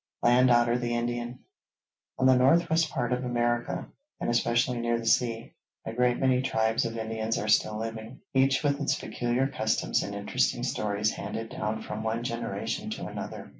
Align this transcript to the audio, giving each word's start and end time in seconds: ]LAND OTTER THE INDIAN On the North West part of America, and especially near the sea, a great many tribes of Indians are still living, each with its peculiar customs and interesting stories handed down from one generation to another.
]LAND 0.23 0.49
OTTER 0.49 0.79
THE 0.79 0.95
INDIAN 0.95 1.37
On 2.17 2.25
the 2.25 2.35
North 2.35 2.67
West 2.71 2.89
part 2.89 3.13
of 3.13 3.23
America, 3.23 3.85
and 4.19 4.31
especially 4.31 4.79
near 4.79 4.97
the 4.97 5.05
sea, 5.05 5.53
a 5.85 5.93
great 5.93 6.17
many 6.17 6.41
tribes 6.41 6.85
of 6.85 6.97
Indians 6.97 7.37
are 7.37 7.47
still 7.47 7.77
living, 7.77 8.19
each 8.33 8.63
with 8.63 8.81
its 8.81 8.95
peculiar 8.95 9.45
customs 9.45 10.01
and 10.01 10.15
interesting 10.15 10.63
stories 10.63 11.11
handed 11.11 11.49
down 11.49 11.83
from 11.83 12.01
one 12.01 12.23
generation 12.23 12.89
to 12.89 13.05
another. 13.05 13.49